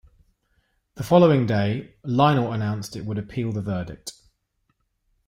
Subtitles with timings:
[0.95, 4.13] The following day, Lionel announced it would appeal the verdict.